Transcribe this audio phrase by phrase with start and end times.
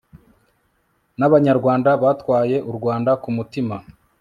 [1.19, 3.75] n abanyarwanda batwaye u rwanda ku mutima